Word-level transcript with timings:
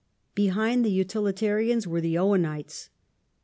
Behind 0.33 0.83
the 0.83 0.89
Utilitarians 0.89 1.85
were 1.85 2.01
the 2.01 2.15
Owenites. 2.15 2.89